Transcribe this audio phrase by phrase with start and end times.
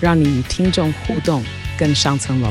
[0.00, 1.44] 让你与听众互动
[1.78, 2.50] 更上层楼。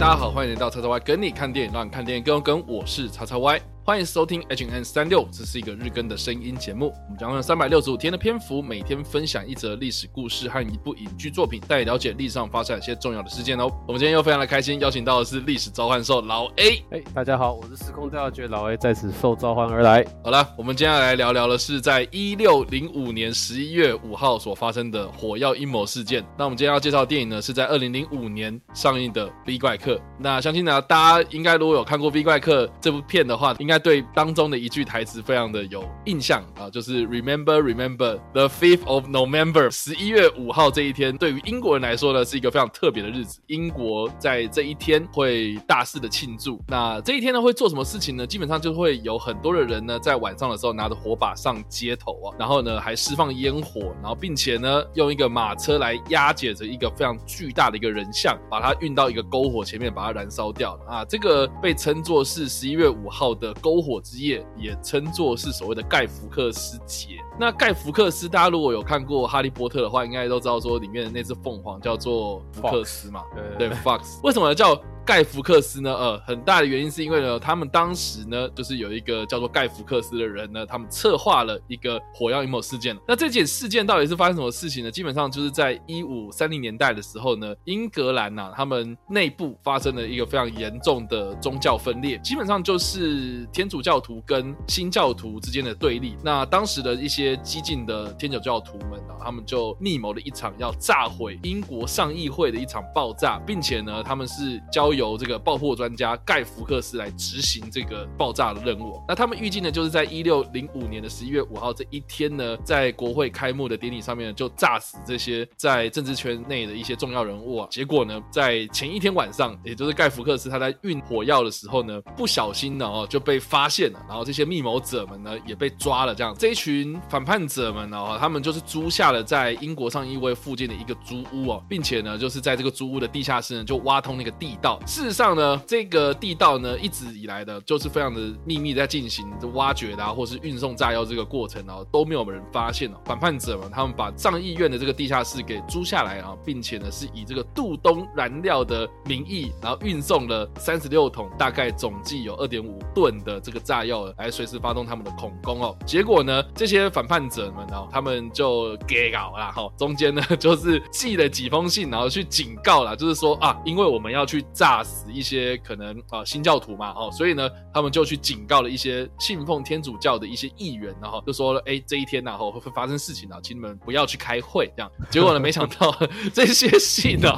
[0.00, 2.64] 大家好，欢迎来到叉叉 Y 跟你看电影，让你看电影更有梗。
[2.66, 3.60] 我是叉叉 Y。
[3.90, 6.94] 欢迎收听 H N 三六，这是一个日更的声音节目。
[7.06, 13.68] 我们将用三百六十五天的篇幅，每天分享一则历史故事和一部影剧作品，带你了解历史上发生一些重要的事件哦。
[13.88, 16.84] 我们今天又非常的开心，邀请到的是历史召唤兽老 A。
[16.92, 20.06] 哎，大家好，我是时空调查局老 A，在此受召唤而来。
[20.22, 26.24] 好了，我们接下来聊聊的是在一六零五年十一月五号所发生的火药阴谋事件。
[26.38, 29.96] 那我们今天要介绍的电影呢，是在二零零五年上映的《V 怪客》。
[30.16, 43.40] 那相信呢，大家应该如果有看过《V 怪客》这部片的话，应该对当中的一句台词非常的有印象啊，就是 Remember, Remember the fifth of November，十一月五号这一天，对于英国人来说呢，是一个非常特别的日子。
[43.46, 46.60] 英国在这一天会大肆的庆祝。
[46.68, 48.26] 那这一天呢，会做什么事情呢？
[48.26, 61.04] 基本上就会有很多的人呢，在晚上的时候拿着火把上街头啊，然后呢还释放烟火，然后并且呢用一个马车来押解着一个非常巨大的一个人像，把它运到一个篝火前面，把它燃烧掉啊。
[61.04, 64.44] 这个被称作是十一月五号的篝篝火之夜。
[64.56, 67.18] 也称作是所谓的盖福克斯节。
[67.40, 73.22] 那盖福克斯，大家如果有看过《哈利波特》的话，应该都知道说里面的那只凤凰叫做福克斯嘛，
[73.58, 74.20] 对，对，Fox。
[74.22, 74.78] 为什么叫？
[75.02, 75.92] 盖福克斯呢？
[75.92, 82.96] 呃，很大的原因是因为呢，他们当时呢，就是有一个叫做盖福克斯的人呢，他们策划了一个火药阴谋事件。
[83.08, 84.90] 那这件事件到底是发生什么事情呢？
[84.90, 96.14] 基本上就是在一五三零年代的时候呢，英格兰呐、啊，他们内部发生了一个非常严重的宗教分裂，基本上就是天主教徒跟新教徒之间的对立。
[96.22, 109.02] 那当时的一些激进的天主教徒们啊，他们就密谋了一场要炸毁英国上议会的一场爆炸，并且呢，他们是交由这个爆破专家盖福克斯来执行这个爆炸的任务。
[109.08, 117.68] 那他们预计呢，就是在一六零五年的十一月五号这一天呢，在国会开幕的典礼上面就炸死这些在政治圈内的一些重要人物啊。
[117.70, 126.14] 结果呢，在前一天晚上，也就是盖福克斯他在运火药的时候呢，不小心呢哦就被发现了，然后这些密谋者们呢也被抓了。
[126.14, 134.80] 这样，这一群反反叛者们呢，他们就是租下了在英国上议会附近的一个租屋哦，并且呢，就是在这个租屋的地下室呢，就挖通那个地道。
[134.86, 142.96] 事实上呢，这个地道呢，一直以来的就是非常的秘密，在进行挖掘的啊，或是运送炸药这个过程哦，都没有人发现哦。
[143.04, 155.76] 反叛者们他们把上议院的这个地下室给租下来啊，并且呢是以这个杜东燃料的名义，然后运送了三十六桶，大概总计有二点五吨的这个炸药来随时发动他们的恐攻哦。
[155.84, 164.84] 结果呢，这些反反叛者们哦，他们就给搞了哈，中间呢 就是寄了几封信，然后去警告了，就是说啊，因为我们要去炸。
[164.90, 174.90] 死一些可能啊、新教徒嘛哦，所以呢，他们就去警告了一些信奉天主教的一些议员，然后就说了，哎，这一天然后会发生事情啊，请你们不要去开会这样。
[175.10, 175.94] 结果呢，没想到
[176.34, 177.30] 这些信呢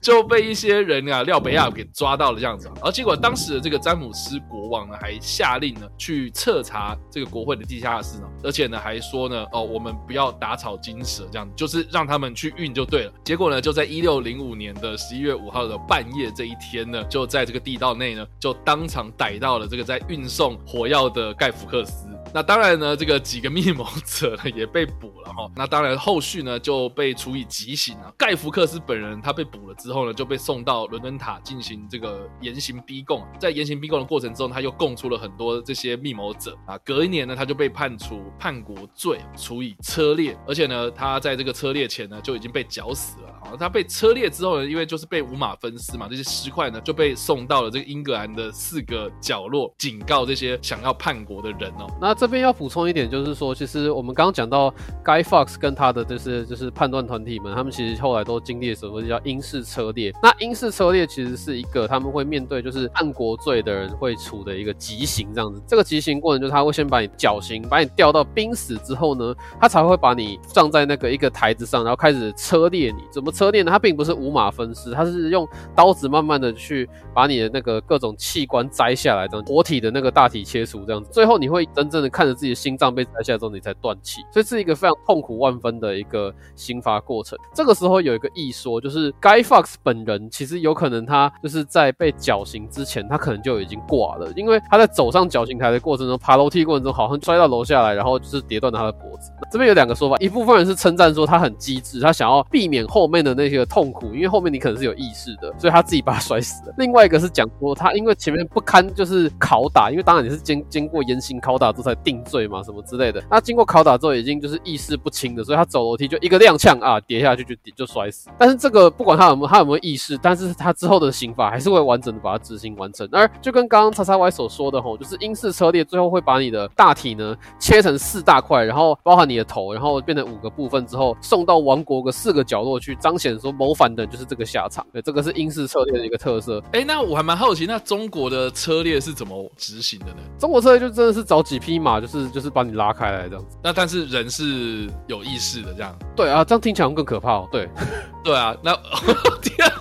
[0.00, 13.12] 就被一些人啊廖北亚给抓到了这样子，而结果当时的这个詹姆斯国王呢还下令呢去彻查这个国会的地下室呢，而且呢还说呢哦，我们不要打草惊蛇这样，就是让他们去运就对了。
[13.24, 16.90] 结果呢，就在一六零五年的十一月五号的半夜这一天。
[16.90, 22.08] 呢，就在这个地道内呢，就当场逮到了这个在运送火药的盖福克斯。
[22.32, 25.50] 那当然呢，这个几个密谋者呢也被捕了哈。
[25.56, 28.12] 那当然后续呢就被处以极刑了。
[28.16, 33.26] 盖福克斯本人他被捕了之后呢，就被送到伦敦塔进行这个严刑逼供。
[33.38, 36.78] 在严刑逼供的过程中，他又供出了很多这些密谋者啊。
[36.78, 40.38] 隔一年呢，他就被判处叛国罪，处以车裂。
[40.46, 43.28] 而且呢，他在这个车裂前呢就已经被绞死了。
[43.42, 51.86] 啊，他被车裂之后呢，因为就是被五马分尸嘛，这些尸块呢就被送到了这个英格兰的四个角落，警告这些想要叛国的人哦。
[52.00, 54.70] 那这边要补充一点，就是说，其实我们刚刚讲到
[55.02, 60.12] ，Guy Fox 跟他的就是就是判断团体们，他们其实后来都经历了什么叫英式车裂。
[60.22, 65.62] 那英式车裂其实是一个他们会面对就是叛国罪的人会处的一个极刑这样子。
[65.66, 73.02] 这个极刑过程就是他会先把你绞刑，把你吊到濒死之后呢，他才会把你放在那个一个台子上，然后开始车裂你。
[73.10, 73.70] 怎么车裂呢？
[73.70, 81.08] 他并不是五马分尸，他是用刀子慢慢的去把你的那个各种器官摘下来，这样活体的那个大体切除这样子。
[81.10, 84.20] 最后你会真正的看着自己的心脏被摘下来之后，你才断气。
[84.32, 87.38] 所以是一个非常痛苦万分的一个刑罚过程。
[87.54, 99.30] 这个时候有一个异说，就是 Guy Fox 本人其实有可能他就是在被绞刑之前，他可能就已经挂了，因为他在走上绞刑台的过程中，爬楼梯过程中好像摔到楼下来，然后就是跌断了他的脖子。
[99.50, 106.74] 这边有两个说法，一部分人是称赞说他很机智，他想要避免后面的那些痛苦，因为后面你可能是有意识的，所以他自己把他摔死了。
[106.78, 113.22] 另外一个是讲说他因为前面不堪就是拷打，因为当然你是经经过严刑拷打之才定罪嘛，什么之类的。
[113.30, 118.30] 那经过拷打之后已经就是意识不清的，所以他走楼梯就一个踉跄啊，跌下去就就摔死。
[118.38, 123.06] 但是这个不管他有没有他有没有意识，但是他之后的刑罚还是会完整的把它执行完成。
[123.12, 130.30] 而就跟刚刚叉叉 Y 所说的吼，就是英式车裂最后会把你的大体呢切成四大块，然后包含你的头，然后变成。
[130.30, 134.86] 五个部分之后送到王国的四个角落去，彰显说谋反的就是这个下场。
[134.92, 136.62] 对，这个是英式车列的一个特色。
[136.66, 140.18] 哎、欸，那我还蛮好奇，那中国的车裂是怎么执行的呢？
[140.38, 143.56] 中国车列就真的是找几匹马，就是就是把你拉开来这样子。
[143.64, 145.96] 那但是人是有意识的这样。
[146.14, 147.48] 对啊，这样听起来更可怕哦。
[147.50, 147.66] 对，
[148.22, 148.72] 对啊，那
[149.42, 149.74] 天啊，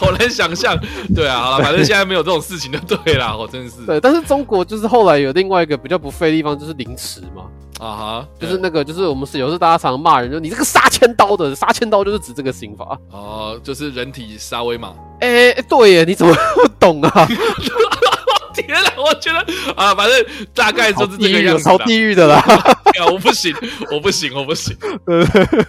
[0.00, 0.78] 我好难想象。
[1.14, 3.36] 对啊，好了，反正现在没有这种事情就对啦。
[3.36, 3.84] 我真的是。
[3.84, 7.44] 对，但是中国就是后来有另外一个比较不费的地方，就是凌迟嘛。
[7.80, 12.96] 啊哈，就是那个，就是我们是有时候大家常常骂人，就你这个杀千刀的，杀千刀就是指这个刑罚。
[13.10, 14.94] 哦，就是人体杀威嘛。
[15.18, 17.26] 哎、欸，对耶，你怎么 不懂啊？
[18.52, 19.38] 天哪，我觉得
[19.74, 22.36] 啊，反正大概就是这个样子，超地狱的啦。
[22.38, 23.54] 啊我不行，
[23.90, 24.76] 我不行，我不行。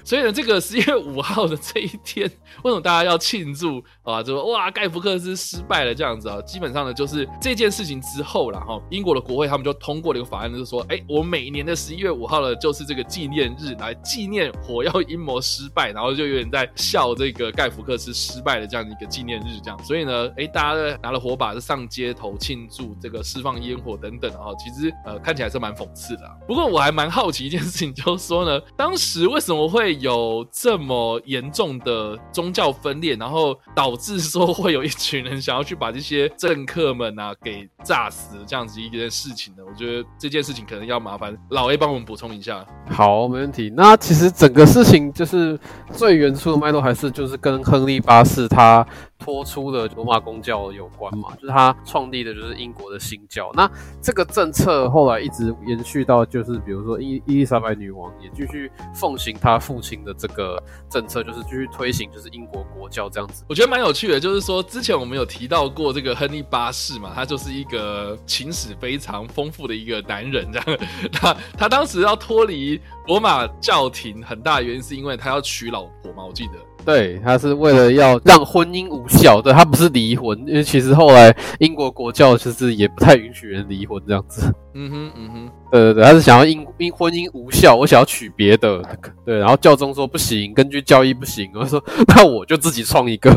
[0.03, 2.29] 所以呢，这个十一月五号的这一天，
[2.63, 4.21] 为什么大家要庆祝啊？
[4.21, 6.41] 就说哇，盖福克斯失败了这样子啊？
[6.41, 8.79] 基本上呢，就是这件事情之后了哈。
[8.89, 19.83] 英国的国会他们就通过了一个法案，就是说，哎，我每年的十一月五号呢，就是这个纪念日，来纪念火药阴谋失败，然后就有点在笑这个盖福克斯失败的这样的一个纪念日这样。
[19.83, 24.51] 所以呢，哎，大家呢拿了火把就上街头庆祝这个释放烟火等等啊。
[24.57, 26.23] 其实呃，看起来是蛮讽刺的。
[26.45, 27.13] 不过我还蛮。
[27.13, 39.61] 好奇一件事情， 就是说呢，当时为什么会有这么严重的宗教分裂，然后导致说会有一群人想要去把这些政客们啊给炸死这样子一件事情呢？
[39.63, 42.65] 我觉得这件事情可能要麻烦老 A 帮我们补充一下。
[42.89, 43.71] 好，没问题。
[43.75, 45.59] 那其实整个事情就是
[45.91, 48.83] 最原初的脉络，还是就是跟亨利八世他。
[49.19, 53.51] 托出的罗马公教有关嘛，就是他创立的就是英国的新教。
[53.53, 53.69] 那
[54.01, 63.43] 这个政策后来一直延续到，就是比如说伊伊丽莎白女王也继续奉行她父亲的这个政策，就是继续推行就是英国国教这样子。
[63.49, 70.79] 我觉得蛮有趣的，就是说之前我们有提到过这个亨利八世嘛，他就是一个情史非常丰富的一个男人，这样。
[71.11, 76.53] 他他当时要脱离罗马教廷，很大原因是因为他要娶老婆嘛，我记得。
[76.85, 84.53] 对，他是为了要让婚姻无效，对，他不是离婚，因为其实后来英国国教其实也不太允许人离婚这样子。
[84.75, 88.81] 嗯哼，嗯哼，对对对，他是想要因因婚姻无效，我想要娶别的，
[89.25, 93.31] 对，然后教宗说不行，根据教义不行，我说那我就自己创一个。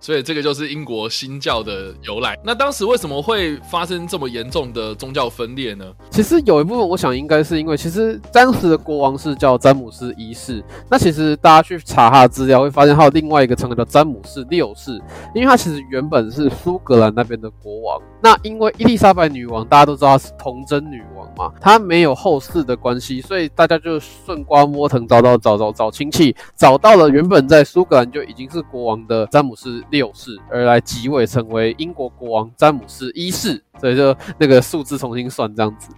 [0.00, 2.38] 所以这个就是英国新教的由来。
[2.44, 5.84] 那当时为什么会发生这么严重的宗教分裂呢？
[6.10, 10.62] 其实有一部分，我想应该是因为，其实当时的国王是叫詹姆斯一世。
[10.90, 14.92] 那其实大家去查他的资料，会发现他有另外一个称号叫詹姆斯六世，
[15.34, 18.00] 因为他其实原本是苏格兰那边的国王。
[18.20, 35.90] 那因为伊丽莎白女王，大家都知道她是童贞女王嘛，她没有后世的关系，所以大家就顺瓜摸藤找到找找找亲戚，找到了原本在苏格兰就已经是国王的詹姆斯六世，而来即位成为英国国王詹姆斯一世，所以就那个数字重新算这样子。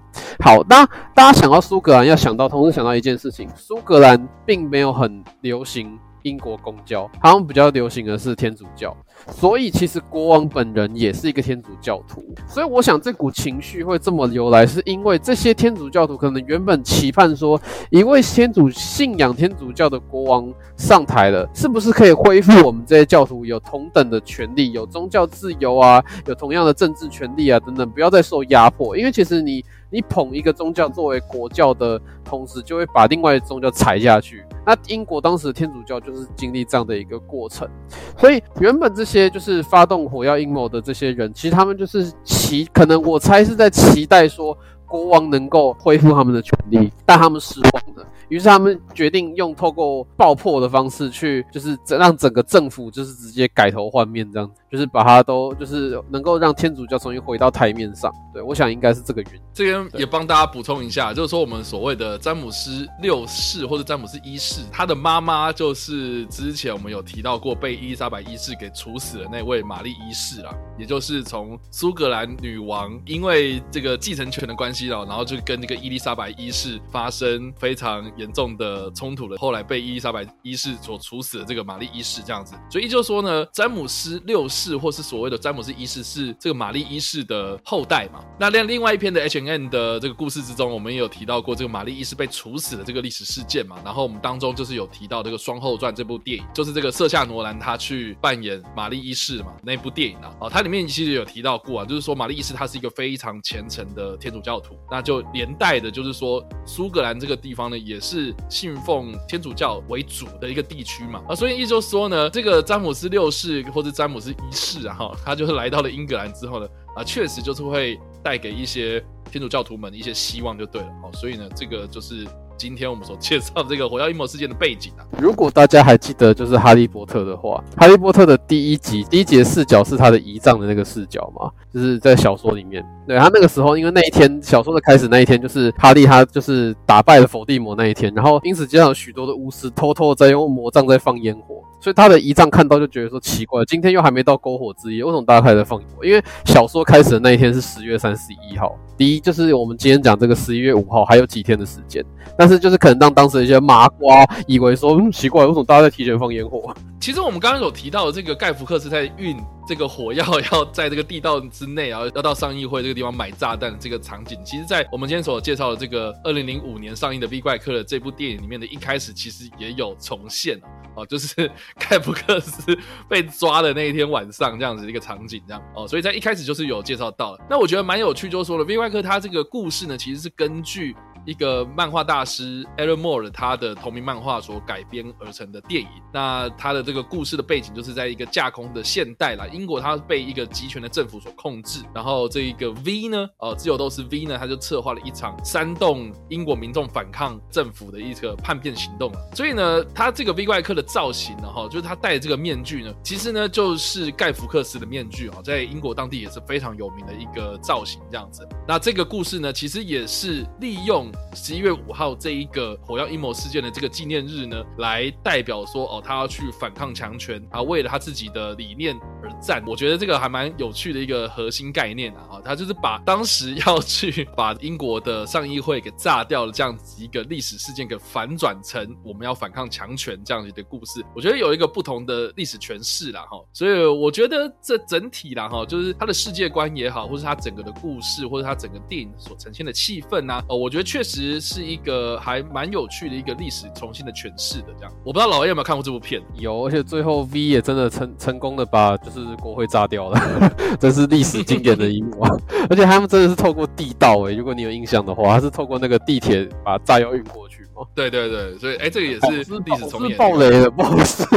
[0.42, 8.96] 好，那大家想到苏格兰，要想到同时想到一件事情，苏格兰并没有很流行英国公教，他们比较流行的是天主教。
[9.32, 17.60] 所以其实国王本人也是一个天主教徒，所以我想这股情绪会这么由来，是因为这些天主教徒可能原本期盼说，
[17.90, 28.96] 一位天主信仰天主教的国王上台了，是不是可以恢复我们这些教徒有同等的权利，有宗教自由啊，有同样的政治权利啊等等，不要再受压迫。
[28.96, 34.42] 因为其实你你捧一个宗教作为国教的同时，就会把另外一宗教踩下去。
[34.66, 37.68] 那英国当时的天主教就是经历这样的一个过程，
[38.16, 48.06] 所以原本这些就是发动火药阴谋的这些人，其实他们就是期，可能我猜是在期待说国王能够恢复他们的权利，但他们失望了。
[48.28, 58.12] 于是他们决定用透过爆破的方式去，就是让整个政府就是直接改头换面，这样子，就是把它都就是能够让天主教重新回到台面上。
[58.32, 59.40] 对，我想应该是这个原因。
[59.52, 77.90] 这边也帮大家补充一下，就是说我们所谓的詹姆斯六世或者詹姆斯一世，他的妈妈就是之前我们有提到过被伊丽莎白一世给处死的那位玛丽一世啦，也就是从苏格兰女王因为这个继承权的关系了，然后就跟那个伊丽莎白一世发生非常。
[78.16, 88.24] 严重的冲突了，后来被伊丽莎白一世所处死的这个玛丽一世这样子，所以就说呢，詹姆斯六世或是所谓的詹姆斯一世是这个玛丽一世的后代嘛。
[88.38, 93.76] 那另另外一篇的 H N N 的这个故事之中，我们也有提到过这个玛丽一世被处死的这个历史事件嘛。
[93.84, 108.34] 然后我们当中就是有提到这个《双后传》这部电影，就是这个瑟夏罗兰他去扮演玛丽一世嘛那部电影啊，哦，它里面其实有提到过啊，就是说玛丽一世他是一个非常虔诚的天主教徒，那就连带的就是说苏格兰这个地方呢也是。
[108.48, 122.26] 信奉天主教为主的一个地区嘛啊，所以意思就说呢，这个詹姆斯六世或者詹姆斯一是啊，哈，他就是来到了英格兰之后呢，啊，确实就是会带给一些天主教徒们一些希望就对了哦，所以呢，这个就是。
[122.60, 141.64] 今天我们所介绍这个火药阴谋事件的背景啊，如果大家还记得就是哈利波特的话，哈利波特的第一集第一集的视角是他的姨丈的那个视角嘛，就是在小说里面，对，他那个时候，因为那一天小说的开始那一天就是哈利他就是打败了伏地魔那一天，然后因此街上有许多的巫师偷偷在用魔杖在放烟火。
[141.82, 146.04] 所以他的姨丈看到就觉得说奇怪，今天又还没到篝火之夜，为什么大家开始在放烟火？
[146.04, 152.04] 因为小说开始的那一天是十月三十一号，第一就是我们今天讲这个十一月五号还有几天的时间，
[152.36, 156.74] 但是就是可能让当时的一些麻瓜以为说，嗯，奇怪，为什么大家在提前放烟火？
[157.00, 159.34] 其实我们刚刚有提到的这个盖福克斯在运
[159.66, 170.60] 这个火药要在这个地道之内，然后要到上议会这个地方买炸弹这个场景，其实，在我们今天所介绍的这个二零零五年上映的《V 怪客》的这部电影里面的一开始，其实也有重现
[170.94, 172.76] 哦，就是盖福克斯
[173.08, 177.38] 被抓的那一天晚上这样子一个场景，这样哦， 所以在一开始就是有介绍到了。
[177.48, 180.94] 那我觉得蛮有趣，就是说了《V 怪客》它这个故事呢，其实是根据。
[181.26, 208.48] 一个漫画大师 Alan Moore 他的同名漫画所改编而成的电影，那他的这个故事的背景就是在一个架空的现代啦，英国它被一个集权的政府所控制，然后这一个 V 呢，呃，自由斗士 V 呢，他就策划了一场煽动英国民众反抗政府的一个叛变行动，所以呢，他这个 V 怪客的造型呢，哈，就是他戴的这个面具呢，其实呢就是盖福克斯的面具啊，在英国当地也是非常有名的一个造型这样子。
[208.66, 211.09] 那这个故事呢，其实也是利用。
[211.34, 219.62] 十一月五号这一个火药阴谋事件的这个纪念日呢，来代表说哦，他要去反抗强权啊，为了他自己的理念而战。
[219.66, 231.04] 我觉得这个还蛮有趣的一个核心概念啊，他就是把当时要去把英国的上议会给炸掉了这样子一个历史事件给反转成我们要反抗强权这样子的故事。
[231.14, 241.20] 我觉得有一个不同的历史诠释啦哈，所以我觉得这整体啦哈，就是他的世界观也好，或是他整个的故事，或者他整个电影所呈现的气氛呐，哦，我觉得确实。
[241.20, 246.22] 其实是一个还蛮有趣的一个历史重新的诠释的这样，我不知道老 A 有没有看过这部片？
[246.34, 252.30] 有，而且最后 V 也真的成成功的把就是国会炸掉了， 这是历史经典的一幕啊！
[252.70, 257.84] 而且他们真的是透过地道诶、欸，如果你有印象的话，他是透过那个地铁把炸药运过去嘛？
[257.94, 260.16] 对对对，所以哎、欸，这个也是历史重演。
[260.16, 261.26] 爆雷了，不好意思。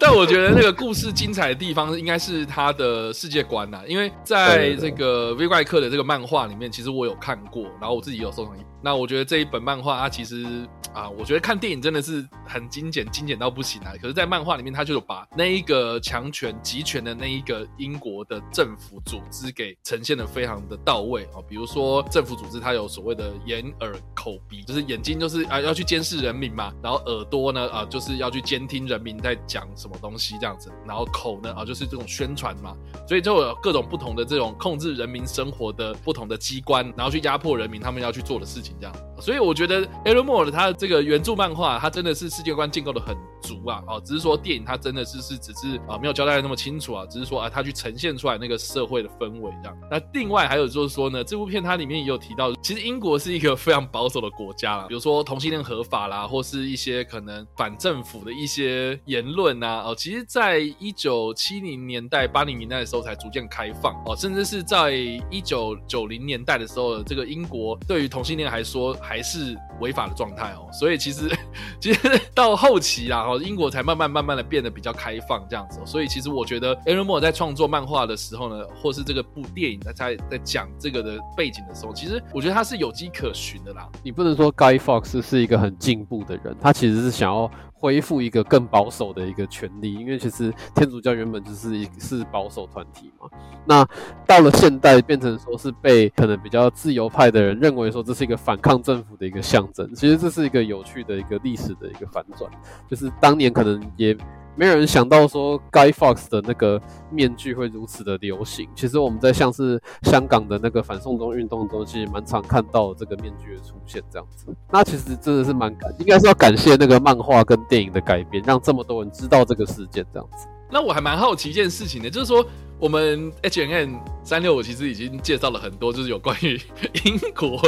[0.00, 8.56] 但我觉得那个故事精彩的地方应该是他的世界观呐，因为在这个 V 怪客的这个漫画里面，其实我有看过，然后我自己有收藏。
[8.82, 13.92] 那我觉得这一本漫画它其实啊，我觉得看电影真的是很精简，精简到不行啊。
[14.00, 21.42] 可是，在漫画里面，他就有把那一个强权集权的那一个英国的政府组织给呈现的非常的到位啊。
[21.48, 32.76] 比如说，政府组织它有所谓的眼耳口鼻，就是眼睛就是啊要去监视人民嘛，然后耳朵呢啊就是要去监听人民在讲什么东西这样子，然后口呢啊就是这种宣传嘛，
[33.08, 38.74] 所以就有各种不同的这种控制人民生活的不同的机关，然后去压迫人民他们要去做的事情。
[38.80, 49.76] 这样，所以我觉得 Alan Moore 的他这个原著漫画，他真的是世界观建构的很足啊，哦，只是说电影它真的是是只是啊没有交代的那么清楚啊，只是说啊他去呈现出来那个社会的氛围这样。
[49.90, 64.92] 那另外还有就是说呢，这部片它里面也有提到，其实英国是一个非常保守的国家啦，比如说同性恋合法啦，或是一些可能反政府的一些言论啊，哦，其实在一九七零年代、八零年代的时候才逐渐开放哦，甚至是在
[65.30, 70.68] 一九九零年代的时候，这个英国对于同性恋还说还是违法的状态哦。
[70.70, 71.30] 所以其实
[71.80, 75.80] 其实到后期啦，哦，英国才慢慢慢慢的变得比较开放这样子。
[75.86, 83.88] 所以其实我觉得 Alan Moore 在创作漫画的时候呢，或是这个部电影在在在讲这个的背景的时候，其实我觉得他是有迹可循的啦。
[84.02, 87.50] 你不能说 Guy Fox 是一个很进步的人，他其实是想要。
[87.78, 93.28] 恢复一个更保守的一个权利，因为其实天主教原本就是一是保守团体嘛。
[93.64, 93.86] 那
[94.26, 99.94] 到了现代，变成说是被可能比较自由派的人认为说这是一个反抗政府的一个象征。
[99.94, 102.50] 其实这是一个有趣的一个历史的一个反转，
[102.88, 104.16] 就是当年可能也。
[104.58, 108.68] 没有人想到说 Guy Fawkes 的那个面具会如此的流行。
[108.74, 114.52] 其实我们在像是香港的那个反送中运动中，其实蛮常看到这个面具的出现这样子。
[114.72, 120.48] 那其实真的是蛮感，应该是要感谢那个漫画跟电影的改编，让这么多人知道这个事件这样子。
[120.70, 122.44] 那我还蛮好奇一件事情的，就是说。
[122.80, 126.60] 我们 H N N 三六五其实已经介绍了很多，就是有关于
[127.04, 127.60] 英国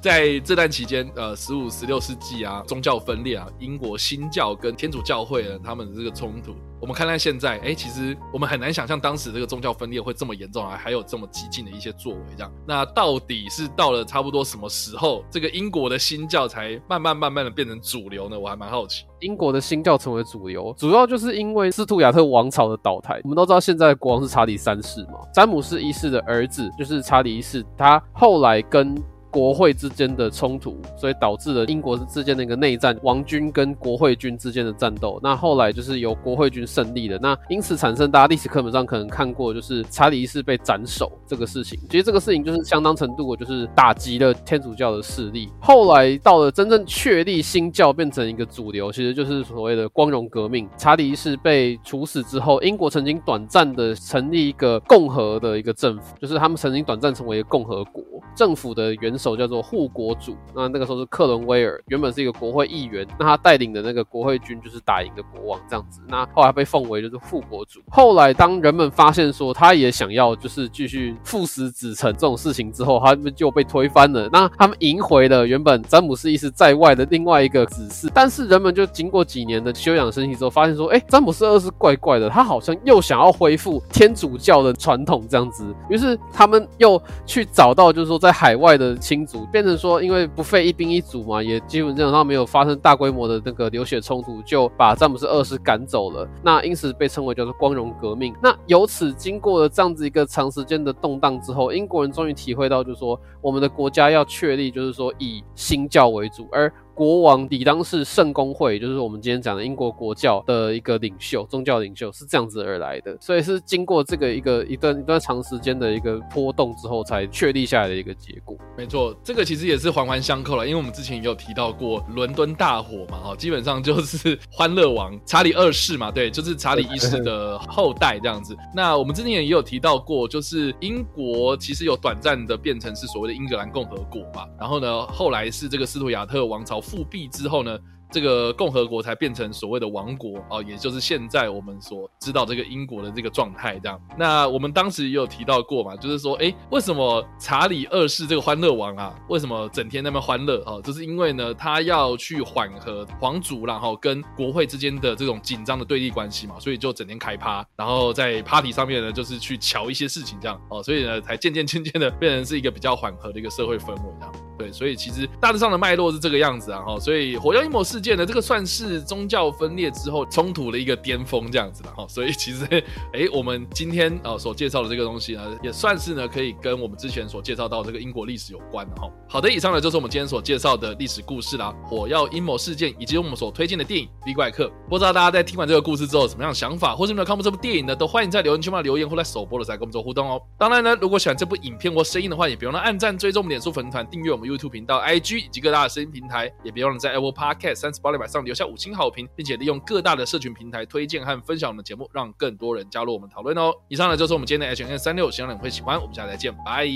[0.00, 6.54] 在这段期间，呃，十五、十六世纪啊，宗教分裂啊，英国新教跟天主教会呢，他们的这个冲突。
[6.80, 12.52] 我们看看现在，哎，其实我们很难想象当时这个宗教分裂会这么严重啊，还有这么激进的一些作为，这样。
[12.66, 18.38] 那到底是到了差不多什么时候，这个英国的新教才慢慢慢慢的变成主流呢？
[18.38, 19.04] 我还蛮好奇。
[19.20, 23.20] 英国的新教成为主流，主要就是因为斯图亚特王朝的倒台。
[23.24, 28.94] 我们都知道，现在的国王是查理三世嘛，詹姆士一世的儿子就是查理一世，他后来跟。
[29.30, 35.18] 国会之间的冲突，所以导致了英国之间的一个内战，王军跟国会军之间的战斗。
[35.22, 37.18] 那后来就是由国会军胜利了。
[37.20, 41.78] 那因此产生大家历史课本上可能看过，就是查理一世被斩首这个事情。
[41.90, 45.48] 其实这个事情就是相当程度就是打击了天主教的势力。
[45.60, 50.68] 后来到了真正确立新教变成一个主流，其实就是所谓的光荣革命。
[50.76, 58.02] 查理一世被处死之后，英国曾经短暂的成立一个共和的一个政府，就是他们曾经短暂成为一个共和国
[58.34, 67.80] 政府的元首叫做护国主，那那个时候是克伦威尔，原本是一个国会议员，那他带领的那个国会军就是打赢的国王这样子，那后来被奉为就是护国主。
[67.88, 74.28] 后来当人们发现说他也想要就是继续父死子承这种事情之后，他们就被推翻了。
[74.32, 88.96] 那他们赢回了原本詹姆斯一世在外的另外一个子嗣，但是人们就经过几年的休养生息之后，发现说，哎，詹姆斯二世怪怪的，他好像又想要恢复天主教的传统这样子，于是他们又去找到就是说在海外的。
[89.08, 96.28] 亲族变成说，因为不费一兵一卒嘛，也基本上没有发生大规模的那个流血冲突，就把詹姆斯二世赶走了。
[96.42, 98.34] 那因此被称为叫做光荣革命。
[98.42, 106.70] 那由此经过了这样子一个长时间的动荡之后，英国人终于体会到，就是说我们的国家要确立，就是说以新教为主，而。
[106.98, 118.58] 国王理当是圣公会，就是我们今天讲的英国国教的一个领袖，宗教领袖是这样子而来的，所以是经过这个一个一段一段长时间的一个波动之后，才确立下来的一个结果。
[118.76, 128.56] 没错，这个其实也是环环相扣了，因为我们之前也有提到过伦敦大火嘛，哈，基本上就是欢乐王查理二世嘛，对，就是查理一世的后代这样子。
[128.74, 136.82] 那我们之前也有提到过，就是英国其实有短暂的变成是所谓的英格兰共和国嘛，然后呢，后来是这个斯图亚特王朝。
[136.88, 137.78] 复辟之后呢，
[138.10, 144.00] 这个共和国才变成所谓的王国啊，也就是现在我们所知道这个英国的这个状态这样。
[144.18, 150.80] 那我们当时也有提到过嘛，就是说，哎，为什么查理二世这个欢乐王啊，为什么整天那么欢乐哦？
[150.82, 164.47] 就是因为呢，他要去缓和皇族然后跟国会之间的这种紧张的对立关系嘛，所以就整天开趴，然后在 party 上面呢，就是去乔一些事情这样哦，所以呢，才渐渐渐渐的变成是一个比较缓和的一个社会氛围这样。
[164.58, 172.64] 对，所以其实大致上的脉络是这个样子啊，哈，所以火药阴谋事件呢，这个算是宗教分裂之后冲突的一个巅峰这样子的哈，所以其实，
[173.14, 179.08] 哎，我们今天啊所介绍的这个东西呢，也算是呢可以跟我们之前所介绍到这个英国历史有关的哈。
[179.28, 184.64] 好的，以上呢就是我们今天所介绍的历史故事啦，火药阴谋事件以及我们所推荐的电影《V 怪客》。
[184.88, 187.94] 不知道大家在听完这个故事之后什么样的想法，或是没有看过这部电影呢？
[187.94, 190.42] 都欢迎在留言区嘛留言，或在首播的时候跟我们做互动哦。
[190.58, 195.38] 当然呢，如果喜欢这部影片或声音的话，也别忘了按赞、追踪我们脸书粉丝团、订阅我们 YouTube 频道、IG。
[195.38, 203.72] 以及各大的声音平台，也别忘了在 Apple Podcast 三十八里上留下五星好评，并且利用各大的社群平台推荐和分享我们的节目，让更多人加入我们讨论哦。
[203.88, 206.00] 以上呢就是我们今天的 H N 36，希望你会喜欢。
[206.00, 206.86] 我们下次再见，拜。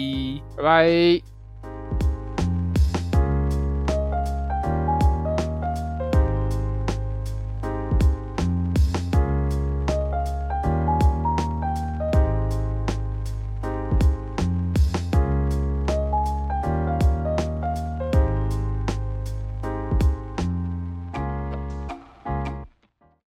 [0.57, 1.42] 拜拜。